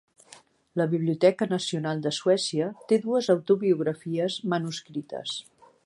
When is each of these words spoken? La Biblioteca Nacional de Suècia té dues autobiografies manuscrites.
La 0.79 0.85
Biblioteca 0.93 1.47
Nacional 1.51 2.01
de 2.07 2.13
Suècia 2.19 2.71
té 2.93 2.99
dues 3.05 3.31
autobiografies 3.35 4.41
manuscrites. 4.57 5.37